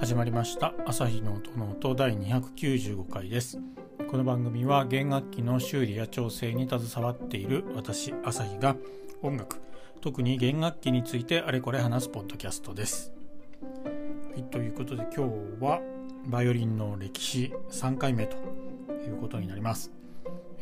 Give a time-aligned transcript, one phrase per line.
[0.00, 0.72] 始まりました。
[0.86, 3.60] 朝日の音の音第295回です。
[4.10, 8.76] この番組は弦楽器の修理や調整に携わっている私朝日が
[9.20, 9.60] 音楽
[10.00, 13.12] 特に弦楽器についてあれこれ話すポッドキャストです。
[14.32, 15.28] はいということで今
[15.58, 15.82] 日は
[16.28, 18.38] バイオリンの歴史3回目と
[19.06, 19.92] いうことになります、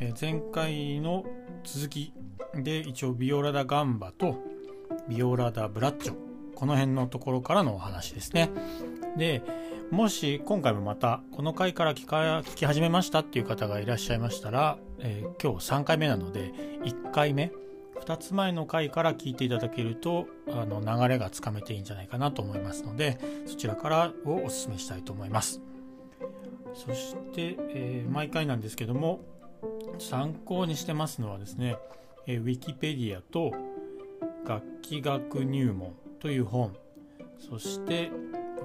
[0.00, 1.24] え前回の
[1.62, 2.12] 続き
[2.56, 4.42] で一応ビオラダガンバと
[5.08, 6.16] ビオラダブラッチョ
[6.56, 8.50] この辺のところからのお話ですね。
[9.18, 9.42] で
[9.90, 16.52] もし今回もまたこの回から聞か聞き始めましたっていう方がいらっしゃいましたら、えー、今日3回目なので
[16.84, 17.50] 1回目
[18.00, 25.60] 2つ前の回から聞いていただけるとあの流れがつかめていいんじゃないかなと思いますのでそちらからをお勧めしたいと思います。
[26.74, 29.20] そして、えー、毎回なんですけども
[29.98, 31.76] 参考にしてますのはですね、
[32.26, 33.52] えー、ウィキペディアと
[34.46, 36.76] 楽器学入門という本。
[37.38, 38.10] そして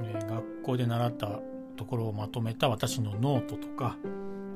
[0.02, 1.40] え、学校で習った
[1.76, 3.98] ところをまとめた私のノートとか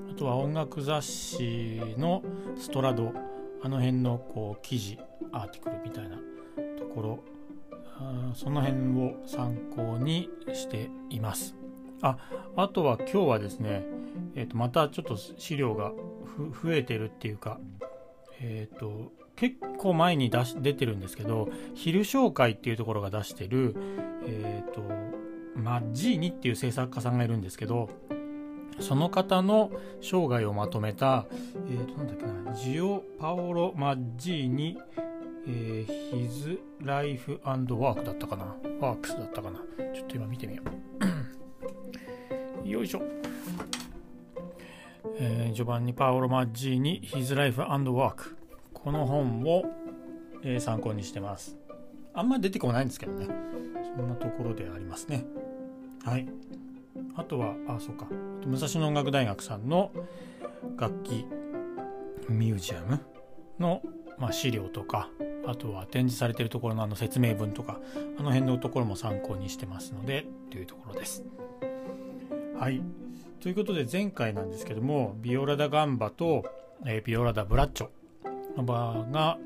[0.09, 2.23] あとは音楽雑誌の
[2.57, 3.13] ストラド
[3.61, 4.99] あの辺のこう記事
[5.31, 6.17] article みたいな
[6.77, 7.19] ところ
[8.35, 11.55] その辺を参考にしています。
[12.02, 12.17] あ
[12.55, 13.83] あとは今日はですね、
[14.35, 15.91] えー、とまたちょっと資料が
[16.63, 17.59] 増えてるっていうか
[18.39, 23.75] えっ、ー、と結構前に出し出てるんですけど昼紹介っていうところが出してる
[24.25, 24.81] え、ー、と
[25.55, 27.89] マッジーニっていう制作家さんがいるんですけど
[28.80, 29.71] その方の
[30.02, 31.25] 生涯をまとめた、
[31.69, 34.77] えー、となんだっけなジオ・パオロ・マッジーニ、
[35.47, 39.59] え、ヒズ・ライフ・アンド・ワークだったかなワークスだったかな。
[39.95, 40.63] ちょっと今見てみよ
[42.63, 42.67] う。
[42.69, 43.02] よいしょ、
[45.15, 48.38] えー、ジョバンニ・パオロ・マッジーニヒズ・ライフ・アンド・ワーク。
[48.80, 49.66] この本を、
[50.44, 51.58] えー、参考にしてます。
[52.14, 53.28] あんまり出てこないんですけどね。
[53.95, 55.25] そんなところでありますね。
[56.03, 56.28] はい。
[57.16, 58.08] あとはあそうか。
[58.45, 59.92] 武蔵野音楽大学さんの
[60.77, 61.26] 楽器
[62.30, 62.99] ミュージアム
[63.60, 63.82] の、
[64.17, 65.10] まあ、資料とか
[65.45, 67.80] あとは展示されてるところのあの説明文とか
[68.20, 71.23] あの辺のところも参考にしてますのでというところです。
[72.60, 72.82] はい。
[73.39, 76.43] ということで前回なんですけどもビオラダ・ガンバと、
[76.86, 77.96] えー、ビオラダ・ブラッチョ。
[78.57, 79.37] の場が、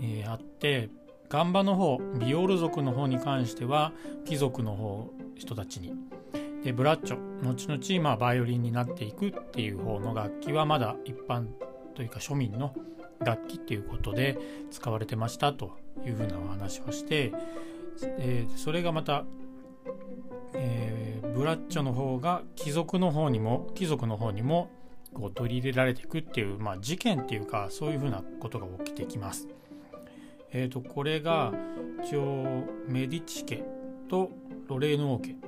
[0.00, 0.90] えー、あって
[1.28, 3.92] ガンバの方ビオール族の方に関しては
[4.24, 5.94] 貴族の方人たちに。
[6.64, 11.46] でブラッチョ後々まあバイオリンになっていくっていう方の楽器はまだ一般
[11.94, 12.74] というか庶民の
[13.20, 14.38] 楽器っていうことで
[14.70, 17.32] 使われてましたというふうなお話をして、
[18.02, 19.24] えー、それがまた、
[20.54, 24.68] えー、ブラッチョの方が貴族の方にも貴族の方にも
[25.18, 29.48] こう取り入れられていくっていう、まあ、事件っていうかそういうふうなことが起きてきます。
[30.52, 31.52] えーと、これが
[32.04, 33.62] 一応メディチ家
[34.08, 34.30] と
[34.66, 35.38] ロレーヌ王家こ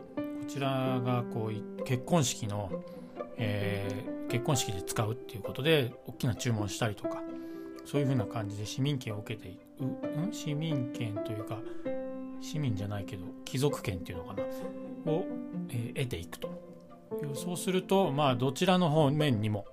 [0.47, 2.70] ちらがこう結婚式の、
[3.36, 7.22] えー、結婚式で使うっていうことで大きな注文したりとか
[7.87, 9.84] そういうふうな感じで市民権を受けてう、
[10.28, 11.58] ん、市民権というか
[12.42, 14.42] 市民じゃないけど貴族権っていうのかな？
[15.12, 15.25] を、
[15.70, 16.50] えー、得ていくと。
[17.41, 19.65] そうするとまあどちらの方面にも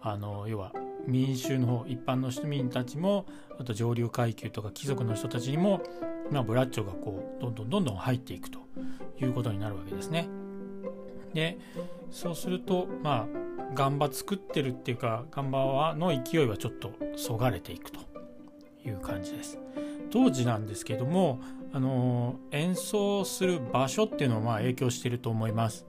[0.00, 0.72] あの要は
[1.06, 3.26] 民衆の方一般の市民たちも
[3.56, 5.80] あと上流階級とか貴族の人たちにも、
[6.32, 8.58] まあ、ブラッチョがこうどんどんどんどん入っていくと
[9.20, 10.28] いうことになるわけですね。
[11.34, 11.56] で
[12.10, 13.44] そうするとまあ
[13.76, 18.00] 岩場作ってるっていうか岩場はの勢いはちょっとそがれていくと
[18.84, 19.60] いう感じです。
[20.10, 21.40] 当時なんですけども
[21.72, 25.86] あの演奏する場所っていうのはまあ影響していると思います。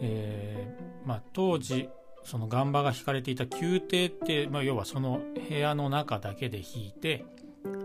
[0.00, 1.88] えーまあ、当時
[2.24, 7.24] その岩場が引かれていた宮廷って、まあ、要はその部屋の中だけで弾いて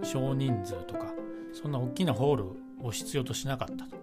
[0.03, 1.13] 少人数とか
[1.53, 2.45] そんな大きなホール
[2.83, 3.95] を必要としなかったと。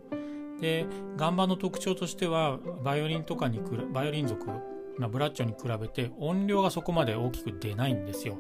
[0.61, 0.87] で
[1.19, 3.61] 岩盤の特徴としてはバイオリンとかに
[3.93, 4.47] バイオリン族、
[4.97, 8.39] まあ、ブラッチョに比べて音量がそこまで大きく出ないんですよ。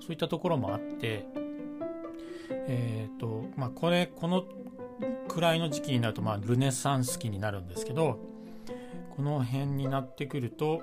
[0.00, 1.24] そういったところもあって、
[2.50, 4.44] えっ、ー、とまあ、これこの
[5.28, 8.31] くらいの時期になると、まあ、ルネサンス期になるんですけど
[9.16, 10.82] この辺になってくると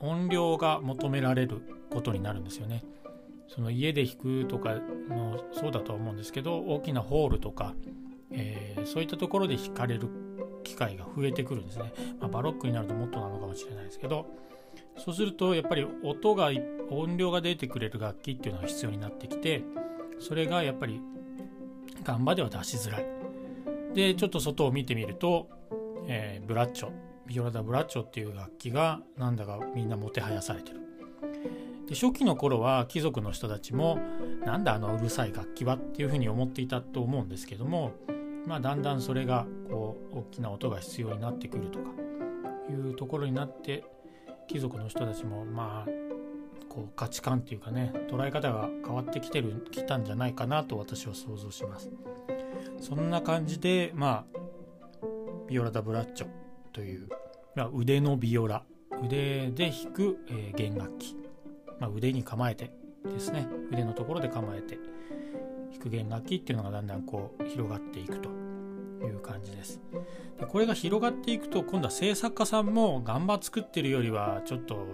[0.00, 2.84] 音量が求められることになるんですよね。
[3.48, 4.74] その家で弾くとか
[5.08, 7.74] のそうだとは思うんですけど大きなホールとか、
[8.32, 10.08] えー、そういったところで弾かれる
[10.64, 11.92] 機会が増えてくるんですね。
[12.20, 14.26] まあ、バロックになるともっとなのかもしれないですけど
[14.98, 16.50] そうするとやっぱり音が
[16.90, 19.62] 音量が出てくれる楽器っていうのが必要になってきて
[20.18, 21.00] それがやっぱり
[22.02, 23.06] 頑場では出しづらい。
[23.94, 25.48] でちょっと外を見てみると、
[26.06, 30.80] えー、ブラッチョビオラ・ダ・ブラッチョっていう楽器がなんだかみんなもてはやされてる。
[31.88, 33.98] で初期の頃は貴族の人たちも
[34.44, 37.92] なんだあのうるさい楽器はっていうふうに思っていたと思うんですけども
[38.46, 41.90] まあ、だんだんそれがこう大きな音が必要になってくるとか
[42.70, 43.84] いうところになって
[44.46, 45.90] 貴族の人たちもまあ
[46.68, 51.90] こう価値観っていうかね捉え方が変わってきてるきたんじゃないかなと私は想像します
[52.80, 54.38] そんな感じでまあ
[55.48, 56.28] ビオラ・ダ・ブラッチョ
[56.76, 57.08] という、
[57.54, 58.62] ま、腕のビオラ。
[59.02, 61.16] 腕で弾く、え、弦楽器、
[61.80, 62.70] まあ、腕に構えて
[63.02, 63.48] ですね。
[63.72, 64.78] 腕のところで構えて
[65.72, 69.80] 弾く弦楽器っていうのがだんだんこう広がっていくという感じです。
[70.38, 74.86] でこれが広がっていくと今度は制作家さんも頑張って作ってるよりはちょっと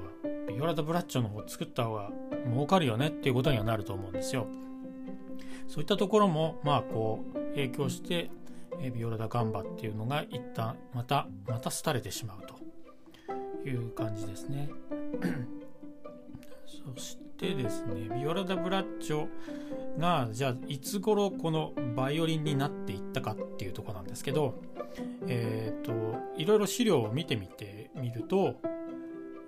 [0.49, 2.11] ビオラ・ダ・ブラッチョの方作った方が
[2.49, 4.47] 儲かるよねっていうことにはなると思うんですよ。
[5.67, 8.31] そういったところもまあこう影響して
[8.91, 12.63] ビオラ・ダ・ガンバっていうのが一旦またまた廃れてしまうと。
[13.69, 14.69] いう感じですね。
[16.67, 19.29] そしてですねビオラ・ダ・ブラッチョ
[19.99, 24.55] がじゃあいつ頃このバイオリンになっていったかっていうとこなんですけど
[25.27, 25.93] えっ、ー、と
[26.37, 28.57] いろいろ資料を見てみてみると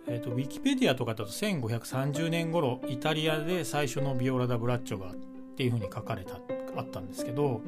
[0.07, 5.15] えーと、ウィキペディアとかだと1530年頃イタリアで最初のビオラ・ダ・ブラッチョがっ
[5.57, 6.39] ていうふうに書かれた
[6.77, 7.63] あったんですけど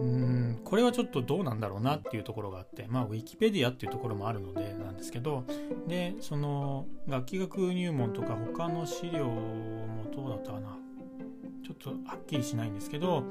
[0.00, 5.44] うんこれはちょっとどうなんだろうなっていうところがあってまあウィキペディアっていうところもあるのでなんですけど
[5.88, 10.78] でその楽器学入門とか他の資料もどうだったかな。
[11.68, 13.24] ちょっとはっきりしないんですけど、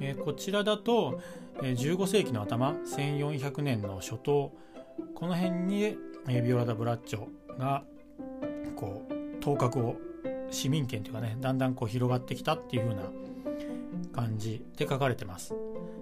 [0.00, 1.20] えー、こちらだと、
[1.60, 4.52] えー、15世紀の頭1400年の初頭
[5.16, 7.26] この辺に、えー、ビオラ・ダ・ブラッチョ
[7.58, 7.82] が
[8.76, 9.96] こう頭角を
[10.52, 13.02] 市民権というかねだんだんこう広がってきたっていう風な
[14.12, 15.54] 感じで書かれてます。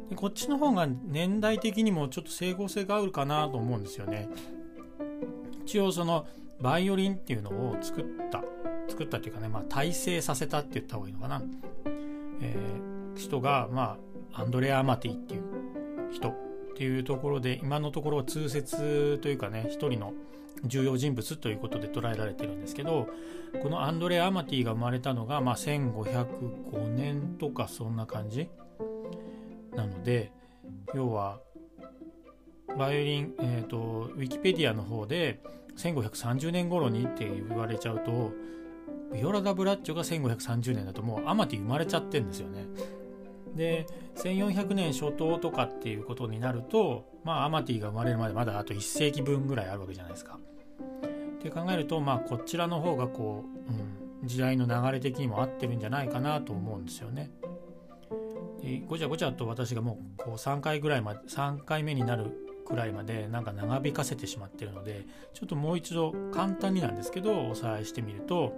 [0.08, 4.29] でこっちの方が年代的にもちょっと整合性があるかなと思うんですよね。
[5.64, 6.26] 一応その
[6.61, 8.43] バイオリンっていうのを作った
[8.88, 11.43] 作ったっていうかね、まあ、体制させたって言った方がいいのかな、
[12.40, 13.99] えー、人が、ま
[14.32, 15.43] あ、アンドレア・アマティっていう
[16.12, 16.34] 人っ
[16.75, 20.12] ていうところで今のところ通説というかね一人の
[20.64, 23.08] 重要人物ということで捉えられてるんですけど
[23.62, 28.49] このアンドレ・アマティが生まれたのが、まあ、1505年とかそんな感じ
[29.75, 30.32] なので
[30.94, 31.40] 要は
[32.76, 35.40] バイオリン、えーと、ウィキペディアの方で
[35.76, 38.32] 1530年頃にって言われちゃうと
[39.12, 42.66] ビオラ・ダ・ブラッチョが1530年だともうアマティ生まれちゃってるんですよね。
[43.58, 50.38] で1400年初頭とかっていうことになるとまあアマティが生まれるまでまだあと1世紀分ぐらいあるわけじゃないですか。
[50.38, 57.31] って考えるとまあこちらの方がこう、うん、時代の流れ的にも合ってるんじゃないかなと思うんですよね。
[58.62, 68.52] でごちゃごちゃと私がもうこう3回ぐらいまで3回目になるくらいまでなんか長引かせてしまってるのでちょっともう一度簡単になんですけどおさらいしてみると、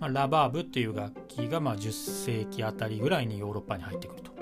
[0.00, 4.32] まあ、ラバーブっていう楽器がまあ10世紀あたりぐらいにヨーロッパに入ってくると。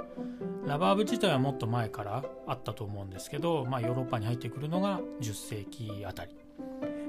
[0.66, 6.34] ラバーブ自体はもっと前からあったと思うんですけど、まあ、ヨーロッパに入ってくるのが10世紀あたり。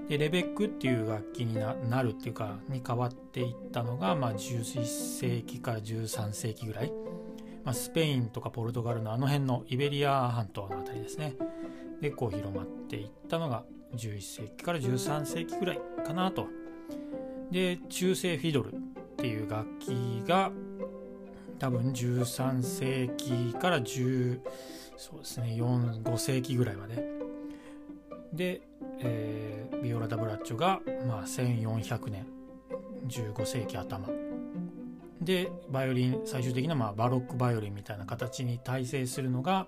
[0.07, 1.55] でレベックっていう楽器に
[1.89, 6.93] なるっていうかに変わっていったのが、まあ、11世紀から13世紀ぐらい、
[7.65, 11.33] まあ、スペインとかポルトガルのあの辺のイベリア半島の辺りですね
[11.99, 13.65] でこう広まっていったのが
[13.95, 16.47] 11世紀から13世紀ぐらいかなと
[17.51, 18.77] で中世フィドルっ
[19.17, 20.51] ていう楽器が
[21.59, 24.39] 多分13世紀から10
[24.97, 27.17] そうですね45世紀ぐらいまで。
[28.33, 28.61] で、
[28.99, 32.27] えー、ビオラ・ダ・ブラッチョが、まあ、1400年
[33.07, 34.09] 15世紀頭。
[35.21, 39.67] でバイオリン最終的なまあバロックバイオリンみたいな形に大成するのが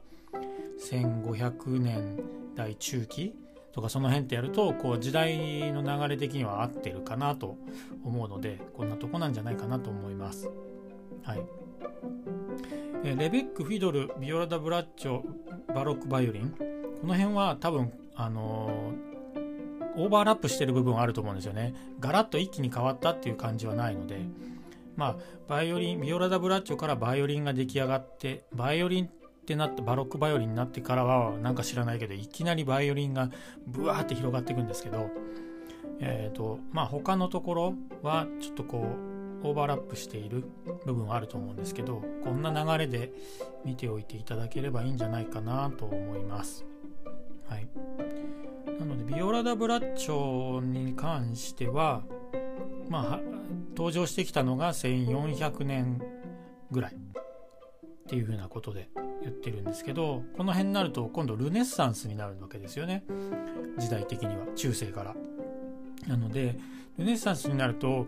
[0.89, 2.19] 1500年
[2.55, 3.33] 代中期
[3.71, 7.57] とかその辺ってやるとこう時代の流れ的には合ってるかなと
[8.03, 10.49] 思うのでこんなとこなんじゃないかなと思います。
[11.23, 11.41] はい、
[13.03, 15.21] えレベック、フィドル、ビオラ・ダ・ブラッチョ、
[15.73, 16.51] バロック・バイオリン
[17.01, 21.73] この辺は多分あのー、オーバーラップしてる部分はあると思うんですよね。
[21.99, 24.17] ガラッと一気に変わったっていう感じはないので、
[24.95, 25.15] まあ、
[25.47, 29.09] バイオリン、ビオラ・ダ・ブラッチョからバイオリンが出来上がって、バイオリン
[29.49, 33.31] ってなって、バロックバイオリンになってからは、なんか知らないけど、いきなりバイオリンが
[33.65, 35.09] ブワーって広がっていくんですけど、
[35.99, 38.85] えっ、ー、と、まあ他のところは、ちょっとこ
[39.43, 40.43] う、オーバーラップしている
[40.85, 43.11] 部分はあると思うんですけど、こんな流れで
[43.65, 46.63] 見ておいていただければいいんじゃないかなと思います。
[47.47, 47.67] はい。
[48.79, 52.03] なので、ビオラ・ダ・ブラッチョに関しては、
[52.87, 53.19] まあ、
[53.75, 56.03] 登場してきたのが1400年
[56.69, 56.97] ぐらいっ
[58.07, 58.89] ていうふうなことで
[59.21, 63.03] 言ってるんですけどこの辺になると今度ルネッサンスになるわけですよね。
[63.77, 65.15] 時代的には中世から。
[66.07, 66.57] なので
[66.97, 68.07] ルネッサンスになると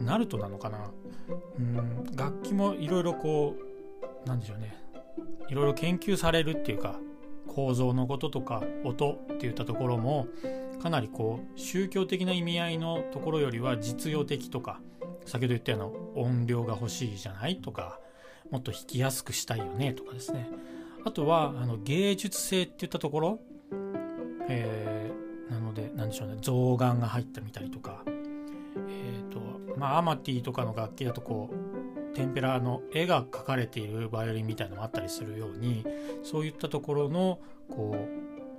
[0.00, 0.90] なるとなのかな。
[1.58, 3.56] うん楽器もいろいろこ
[4.24, 4.76] うなんでしょうね。
[5.48, 6.98] いろいろ研究されるっていうか
[7.48, 10.28] 構造のこととか音っていったところも
[10.80, 14.80] かなりこう宗教的な意味合いのところよりは実用的とか
[15.26, 15.78] 先ほど言ったよ
[16.14, 18.00] うな音量が欲しいじゃないとか
[18.50, 20.48] もっと弾きやすくしたいよねとかですね。
[21.04, 23.40] あとはあの芸術性っていったところ、
[24.48, 26.36] えー、なので何でしょうね。
[26.40, 28.04] 象眼が入ったみたりとか。
[28.06, 29.40] えっ、ー、と
[29.78, 35.84] まあアマティとかの楽器だとこうテンペラの絵が描かれているバイオリンみたいのもあったりするように
[36.22, 37.38] そういったところの
[37.70, 37.96] こ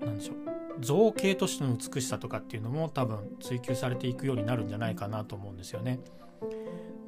[0.01, 0.35] うなんでしょう。
[0.79, 5.99] 造形としての美しさとかっていうのも多分追求されていくようになるんじゃないかなと思うんですよね。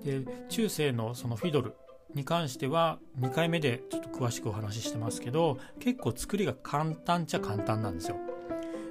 [0.03, 1.73] で中世のそのフィドル
[2.15, 8.17] に関しては2回目でちょっと詳しくお話ししてますけど結構作りが簡単っちゃ簡単なんですよ。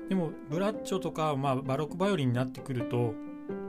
[0.09, 3.15] でもブラッチョとか、まあ、バロックバイオリンになってくると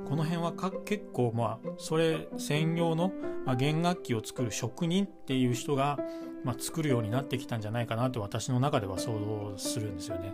[0.05, 0.53] この辺は
[0.85, 3.13] 結構まあそれ専用の、
[3.45, 5.97] まあ、弦楽器を作る職人っていう人が、
[6.43, 10.33] まあ、作るようになってきたんじゃないかなと私の中では想像するんですよね。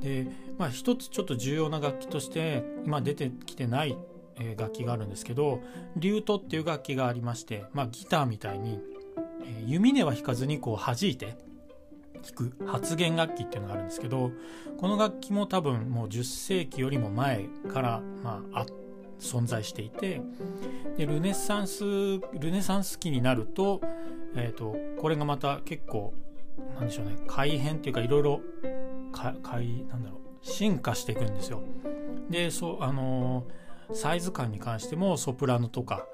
[0.00, 0.26] で
[0.58, 3.96] まあ一つちょっと重要な楽器として今出てきてない
[4.56, 5.60] 楽器があるんですけど
[5.96, 8.80] リュートっていう楽器がありまして、まあ、ギターみたいに、
[9.66, 11.36] 弓根は弾かずにこう弾いて
[12.22, 14.32] 弾く発弦楽器っていうのがあるんですけど
[14.78, 18.66] この楽器も多分もう10世紀よりも前から、まあ、あ
[19.18, 20.20] 存在していて
[20.96, 23.80] でルネサンスルネサンス期になると,、
[24.34, 26.12] えーと、これがまた結構
[26.74, 28.40] なんでしょうね改変っていうかいろいろ
[29.12, 31.62] 改なんだろう進化していくんですよ。
[32.30, 36.06] でそうあのーサイズ感に関してもソプラノとか、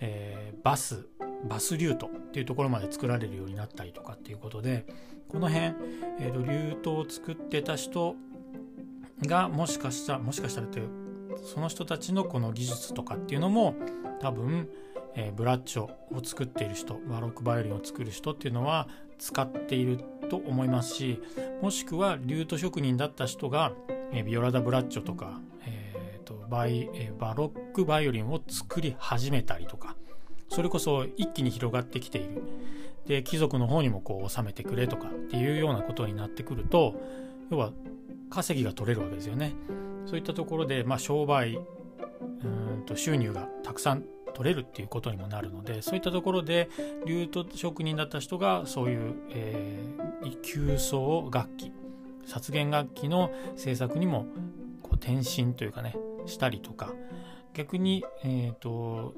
[0.00, 1.06] えー、バス
[1.44, 4.86] バスリュートっていうところまで作られるようになったりとかっていうことで
[5.28, 5.66] この辺、
[6.20, 8.16] えーと、リュートを作ってた人
[9.26, 10.88] がもしかしたらもしかしたらという
[11.44, 13.74] その人たちのこの技術とかっていうのも
[14.20, 14.68] 多分、
[15.14, 15.92] えー、ブラッチョを
[16.24, 21.20] 作っている人バロックバイオリンを作る人っていうのは使っていると思いますし
[21.60, 23.72] もしくはリュート職人だった人が、
[24.12, 25.40] えー、ビオラダ・ブラッチョとか、
[26.50, 26.88] バイ
[27.18, 29.96] バロックバイオリンを作り始めたりとか
[30.48, 32.42] それこそ一気に広がってきている。
[33.06, 36.94] で貴族の方にもこう収めてくれとかっていうようなことになってくると
[37.50, 37.72] 要は
[38.28, 39.54] 稼ぎが取れるわけですよね。
[40.04, 41.60] そういったところで、まあ、商売う
[42.80, 46.68] んと収入がたくさん取れるっていうことにもなるのでそういったところで
[47.06, 51.72] リュート職人だった人がそういう、えー、急奏楽器
[52.24, 54.26] 殺弦楽器の制作にも
[54.98, 56.92] 転身というかねしたりとか。
[57.54, 59.14] 逆に、えーと、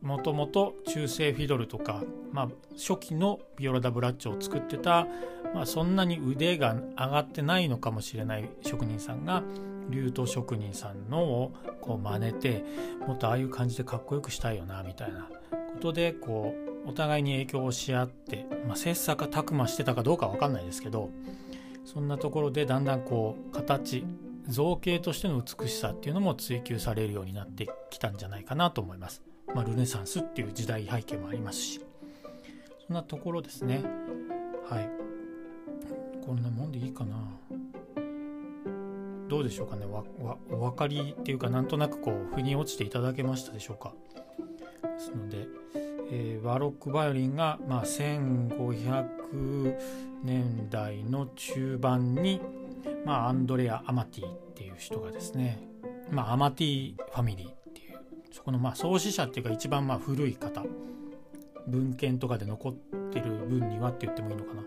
[0.00, 5.06] もともと中世フィドルとか、まあ、初期のビオラ・ダ・ブラッチョを作ってた、
[5.54, 9.42] まあ、そんなに腕が上がってないのかもしれない職人さんが
[9.90, 12.64] 竜頭職人さんのをこう真似て
[13.06, 15.28] もっとああいう感じでかっこよくしたいよなみたいな。
[15.74, 16.54] ことでこ
[16.86, 21.10] うお互いに影響をし合って、まあ、切磋琢磨してたかどうかわかんないですけど
[21.84, 24.04] そんなところでだんだんこう形
[24.48, 29.22] 造形としての美しさっていうのも追求されるようになってきたんじゃないかなと思います。
[29.54, 31.80] まあ、ルネサンスっていう時代背景もありますし。
[32.86, 33.82] そんなところですね。
[34.68, 34.88] はい。
[36.24, 37.16] こんなもんでいいかな。
[39.28, 39.86] どうでしょうかね。
[40.50, 43.94] お分かりっていうかなんとなくこう腑に落ちていただけましたでしょうか。
[44.82, 45.46] ですので、
[46.10, 49.76] えー、バロックバイオリンが、まあ、1500
[50.22, 52.40] 年代の中盤に
[53.04, 55.66] まあ、アンドレア・アマティっていう人がですね、
[56.10, 57.98] まあ、アマティファミリーっていう
[58.30, 60.62] そこのまあ創始者っていうか一番まあ古い方
[61.66, 62.72] 文献とかで残っ
[63.12, 64.62] てる分にはって言ってもいいのかな。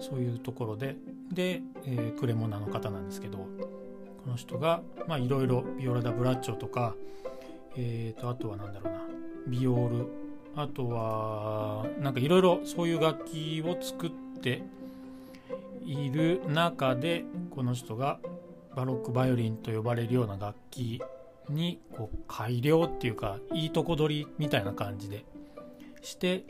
[0.00, 0.96] そういうところで。
[1.32, 3.46] で、えー、クレモナの方なんですけどこ
[4.26, 4.82] の人が
[5.18, 6.94] いろいろビオラ・ダ・ブラッチョとか、
[7.76, 9.00] えー、とあとは何だろうな
[9.48, 10.06] ビオール
[10.54, 14.10] あとはなんかいろいろそういう楽器を作っ
[14.42, 14.62] て
[15.84, 18.18] いる中でこの人が
[18.74, 21.02] バロックバイオリンと呼ばれるような楽器
[21.48, 25.24] にこう改良っていうかいいとこ取りみたいな感じで
[26.00, 26.44] して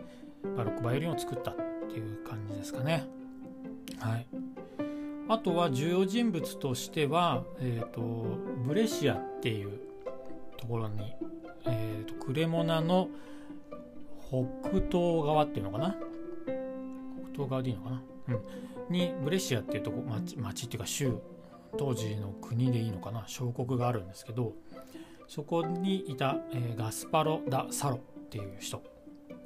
[0.57, 1.55] バロックバイオリンを作ったっ
[1.89, 3.07] ていう感じですかね。
[3.99, 4.27] はい、
[5.29, 8.01] あとは重要人物としては、えーと、
[8.67, 9.81] ブレシアっていう
[10.57, 11.15] ところに、
[11.67, 13.09] えーと、クレモナの
[14.29, 14.47] 北
[14.91, 15.97] 東側っていうのかな？
[17.33, 18.41] 北東側でいいのかな、うん、
[18.91, 21.19] にブレシアっていうとこ町町っていうか州
[21.79, 24.53] 当時の国でいいのかな小国があるんですけど
[25.27, 28.83] そこにいた、えー、ガスパロ・ダ・サロっていう人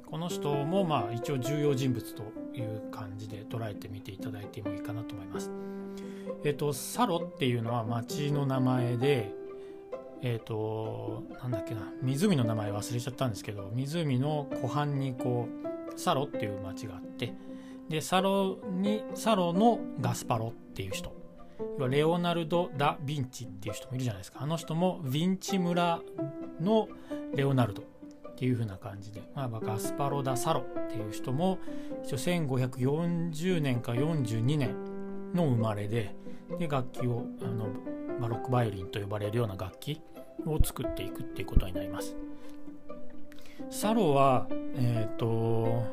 [0.09, 5.51] この人もまあ一応重要人物という感じで捉えてみていただいてもいいかなと思います。
[6.45, 9.33] えっ、ー、とサロっていうのは町の名前で
[10.21, 15.47] えっ、ー、となんだっけな湖の名前忘れちゃったんですけど湖の湖畔にこ
[15.95, 17.33] うサロっていう町があって
[17.89, 21.15] でサロにサロのガスパロっていう人。
[21.89, 24.39] レオナルド・ダ・ヴィンチっていう人もいるじゃないですか。
[24.41, 26.01] あの人もヴィンチ村
[26.61, 26.87] の
[27.35, 31.57] レオナルドっていう風な感じで、まあ、ガスパロ・ダ・サロっていう人も
[32.03, 34.75] 一応1540年か42年
[35.33, 36.15] の生まれで
[36.59, 37.67] で楽器をあの
[38.19, 40.01] バロックバイオリンと呼ばれるような楽器
[40.45, 42.15] を作っていくっていうことになります。
[43.69, 45.83] サロは、えっ、ー、と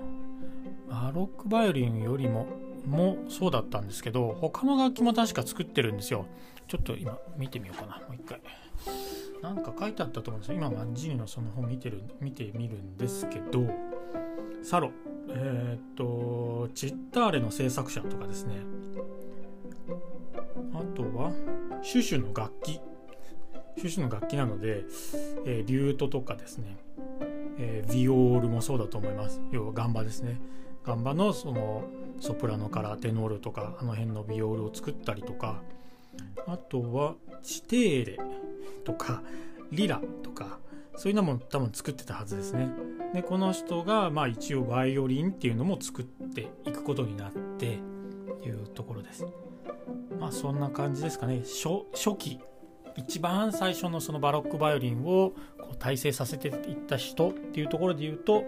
[0.94, 2.46] バロックバイオリンよりも
[2.86, 6.26] もそうだったんですけど他の楽器も確か作ってるんですよ。
[6.68, 7.96] ちょっと今見てみようかな。
[7.96, 8.40] もう一回。
[9.42, 10.56] なんか書いてあったと思うんですよ。
[10.56, 13.66] 今マッジーのその本見てる見てみるんですけど
[14.62, 14.92] サロ。
[15.30, 18.54] えっ、とチッターレの制作者とかですね。
[20.74, 21.32] あとは
[21.82, 22.80] シュシュの楽器。
[23.78, 24.84] シュシュの楽器なので、
[25.44, 26.76] えー、リュートとかですね、
[27.58, 29.40] えー、ビオールもそうだと思います。
[29.50, 30.38] 要はガンバですね。
[30.84, 31.84] ガンバのその
[32.20, 35.62] ソプラノからテノールとかあの辺のビオールを作ったりとか
[36.46, 38.18] あとはチテーレ
[38.84, 39.22] とか
[39.72, 40.58] リラとか
[40.96, 42.68] そういうのも多分作ってたはずですね。
[43.12, 47.78] でこの人がまあ一応バイオリンっていうのも作っていくことになって
[48.44, 49.26] いうところです。
[50.20, 51.40] まあそんな感じですかね。
[51.40, 52.40] 初初期。
[52.96, 58.44] 一番最初のそのバロックバイオリンをこう体制させていった人っていうところで言うと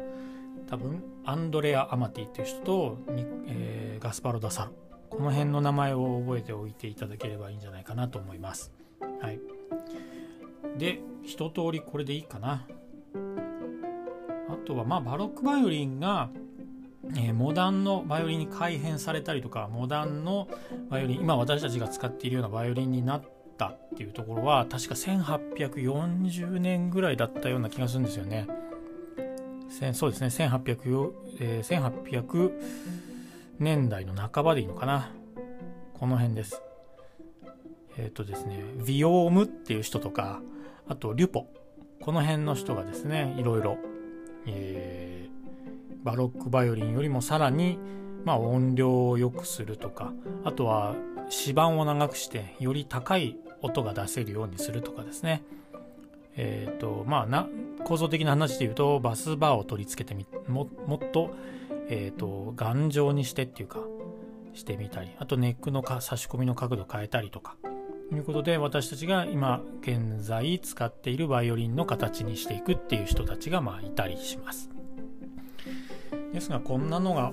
[0.68, 2.99] 多分アンドレア・アマティっていう人と、
[3.46, 4.73] えー、ガスパロ・ダ・サロ
[5.11, 8.73] この辺の名前を覚えておいていただければいいんじゃないかなと思います。
[9.20, 9.40] はい、
[10.76, 12.66] で一通りこれでいいかな。
[14.49, 16.28] あとはまあバロックバイオリンが、
[17.14, 20.49] えー、モダンのバイオリンに改変されたりとかモダンの
[20.90, 23.23] バイオリン今私たちが使っているようなバイオリンになっ
[23.56, 28.46] たっていうところは確か1840年ぐらいだったような気がするんですよね。
[29.92, 32.50] そうですね1800、えー、1800
[33.58, 35.10] 年代の半ばでいいのかな？
[35.95, 36.60] この辺です。
[37.97, 40.40] えっ、ー、とですねヴィオームっていう人とか
[40.88, 41.47] あとリュポ。
[42.02, 43.78] この辺の人がですねいろいろ、
[44.47, 47.78] えー、バロックバイオリンよりもさらに、
[48.25, 50.12] まあ、音量を良くするとか
[50.45, 50.95] あとは
[51.30, 55.43] 指板を長くしてより高い音が出せるようにするとかですね。
[56.36, 57.49] えっ、ー、とまあな
[57.84, 61.30] 構造的な話で言うとバスバーを取り付けてみももっと,、
[61.88, 63.80] えーと、頑丈にしてっていうか
[64.54, 67.56] してみたりあとネックのか差し込みの角度変えたりとか
[68.12, 74.70] いうことで私たちが今現在使っているバイオリンの形にしていくっていう人たちがまあいたりします
[76.32, 77.32] ですがこんなのが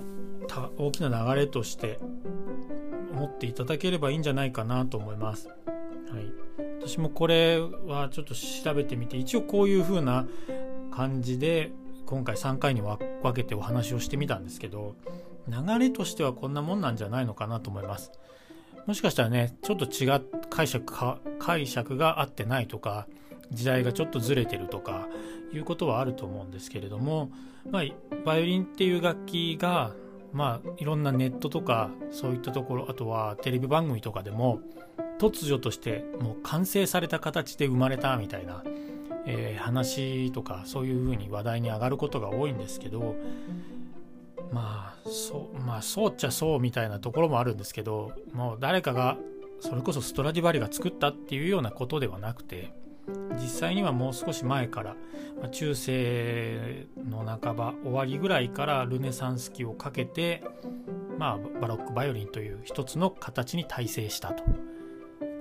[0.76, 1.98] 大きな流れとして
[3.12, 5.48] 思っていただければいいんじゃないかなと思います。
[5.48, 5.54] は
[6.20, 6.32] い、
[6.86, 10.26] 私もこれはちょっと調べてみて一応こういう風な
[10.90, 11.72] 感じで
[12.04, 12.98] 今回3回に分
[13.34, 14.94] けてお話をしてみたんですけど
[15.48, 18.12] 流れとしてはこんなもんなんじゃないのかなと思います。
[18.86, 23.06] もしかしたらねちょっと違う解釈か解釈が合ってないとか
[23.50, 25.08] 時代がちょっとずれてるとか
[25.54, 27.30] いうことはあると思うんですけれども、
[27.70, 27.82] まあ、
[28.26, 29.92] バイオリンっていう楽器が
[30.34, 34.60] まあいろんなネットとかそういったところあとはテレビ番組とかでも
[35.30, 38.62] 突如としてもう完成された形で生まれたみたいな、
[39.26, 43.16] えー、話とかそういうふうに話題に上がることが多いんですけど
[44.52, 49.16] まあそうまあそうっちゃそうみたいなところもあるんですけどもう誰かが
[49.60, 52.74] それこそストラディバリが作ったっていうようなことではなくて
[53.40, 54.96] 実際にはもう少し前から、
[55.40, 60.42] ま、中世の半ば終わりぐらいからルネサンス期をかけて、
[61.18, 64.44] まあ、バロックバイオリンという一つの形に大成したと。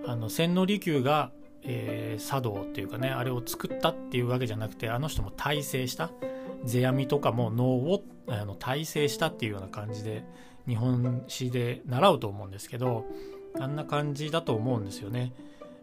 [0.06, 1.32] あの千利休が、
[1.63, 6.12] えー、茶道っていうかねあれを作ったっていうわけじゃなくてあの人も大成した
[6.66, 10.24] 世阿弥とかも能をあの大成したっていうような感じで
[10.68, 13.06] 日本史で習うと思うんですけど
[13.60, 15.34] あんな感じだと思うんですよね。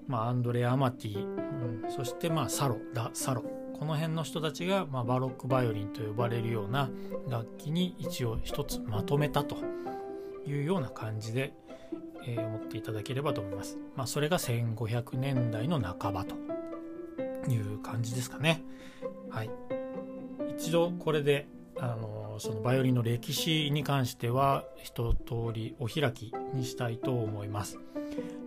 [0.08, 3.44] まあ、アンドレ・アマティ、うん、そしてまあサロダ・サロ
[3.80, 6.90] この辺の人たちが、まあ、バロックバイオリンと呼ばれるような
[7.28, 9.56] 楽器に一応一つまとめたと
[10.46, 11.54] いうような感じで、
[12.26, 13.78] え、思っていただければと思います。
[13.96, 16.34] まあ、それが1500年代の半ばと
[17.50, 18.62] いう感じですかね。
[19.30, 19.50] はい。
[20.56, 21.46] 一度これで、
[21.78, 25.18] あのそのバイオリンの歴史に関しては一通
[25.52, 27.78] りお開きにしたいと思います。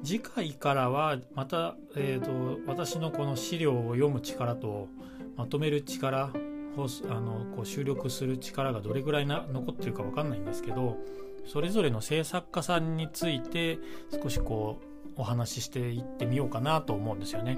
[0.03, 4.87] 次回からはまた、えーと、私のこの資料を読む力と
[5.35, 6.31] まとめる力
[6.75, 10.97] あのこう収録する力がどれぐらいな残ってるか分かんないんですけど
[11.45, 13.79] それぞれの制作家さんについて
[14.11, 14.79] 少しこ
[15.17, 17.57] うお話ししていってみようかなと思うんですよね。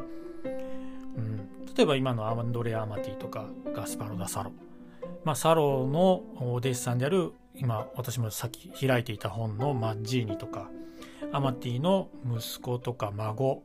[1.15, 1.37] うん、
[1.75, 4.51] 例えば今のアンドレア・アマティとかガスパロ・ダ・サロ、
[5.23, 10.69] まあ、サロのお弟子さんである今私もさっき開いていた本のマッジーニとか
[11.31, 13.63] アマティの息子とか孫、